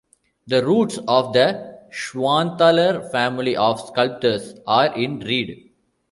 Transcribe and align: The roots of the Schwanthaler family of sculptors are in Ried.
The 0.47 0.65
roots 0.65 0.97
of 1.07 1.31
the 1.33 1.77
Schwanthaler 1.91 3.11
family 3.11 3.55
of 3.55 3.79
sculptors 3.79 4.55
are 4.65 4.95
in 4.97 5.19
Ried. 5.19 5.69